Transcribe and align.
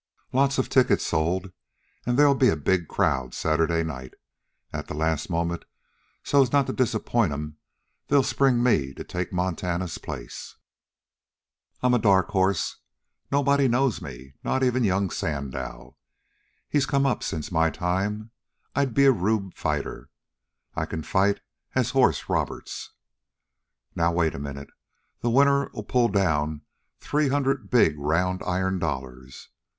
Lots 0.33 0.57
of 0.57 0.67
tickets 0.67 1.05
sold, 1.05 1.51
an' 2.07 2.15
they'll 2.15 2.33
be 2.33 2.49
a 2.49 2.55
big 2.55 2.87
crowd 2.87 3.35
Saturday 3.35 3.83
night. 3.83 4.15
At 4.73 4.87
the 4.87 4.95
last 4.95 5.29
moment, 5.29 5.63
so 6.23 6.41
as 6.41 6.51
not 6.51 6.65
to 6.65 6.73
disappoint 6.73 7.31
'em, 7.33 7.57
they'll 8.07 8.23
spring 8.23 8.63
me 8.63 8.95
to 8.95 9.03
take 9.03 9.31
Montana's 9.31 9.99
place. 9.99 10.55
I 11.83 11.85
'm 11.85 11.91
the 11.91 11.99
dark 11.99 12.29
horse. 12.29 12.77
Nobody 13.31 13.67
knows 13.67 14.01
me 14.01 14.33
not 14.43 14.63
even 14.63 14.83
Young 14.83 15.11
Sandow. 15.11 15.97
He's 16.67 16.87
come 16.87 17.05
up 17.05 17.21
since 17.21 17.51
my 17.51 17.69
time. 17.69 18.31
I'll 18.75 18.87
be 18.87 19.05
a 19.05 19.11
rube 19.11 19.53
fighter. 19.53 20.09
I 20.75 20.87
can 20.87 21.03
fight 21.03 21.41
as 21.75 21.91
Horse 21.91 22.27
Roberts. 22.27 22.93
"Now, 23.95 24.11
wait 24.13 24.33
a 24.33 24.39
minute. 24.39 24.71
The 25.19 25.29
winner'll 25.29 25.83
pull 25.83 26.07
down 26.07 26.61
three 26.99 27.27
hundred 27.29 27.69
big 27.69 27.99
round 27.99 28.41
iron 28.47 28.79
dollars. 28.79 29.49